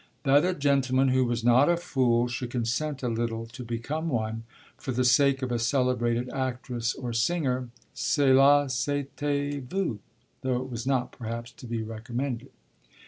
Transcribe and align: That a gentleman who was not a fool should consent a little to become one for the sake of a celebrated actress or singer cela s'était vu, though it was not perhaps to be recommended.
That 0.23 0.43
a 0.43 0.55
gentleman 0.55 1.09
who 1.09 1.25
was 1.25 1.43
not 1.43 1.69
a 1.69 1.77
fool 1.77 2.27
should 2.27 2.49
consent 2.49 3.03
a 3.03 3.07
little 3.07 3.45
to 3.45 3.63
become 3.63 4.09
one 4.09 4.45
for 4.75 4.91
the 4.91 5.03
sake 5.03 5.43
of 5.43 5.51
a 5.51 5.59
celebrated 5.59 6.27
actress 6.29 6.95
or 6.95 7.13
singer 7.13 7.69
cela 7.93 8.65
s'était 8.65 9.61
vu, 9.61 9.99
though 10.41 10.59
it 10.63 10.71
was 10.71 10.87
not 10.87 11.11
perhaps 11.11 11.51
to 11.51 11.67
be 11.67 11.83
recommended. 11.83 12.49